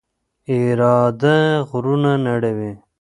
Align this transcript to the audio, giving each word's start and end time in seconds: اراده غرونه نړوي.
اراده 0.53 1.35
غرونه 1.69 2.13
نړوي. 2.27 2.73